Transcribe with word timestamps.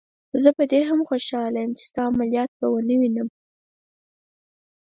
زه 0.43 0.49
په 0.57 0.63
دې 0.71 0.81
هم 0.89 0.99
خوشحاله 1.09 1.57
یم 1.63 1.71
چې 1.79 1.83
ستا 1.89 2.01
عملیات 2.11 2.49
به 2.59 2.65
ونه 2.71 2.95
وینم. 3.01 3.27